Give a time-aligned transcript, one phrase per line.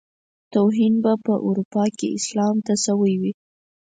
[0.53, 3.31] توهين به په اروپا کې اسلام ته شوی وي.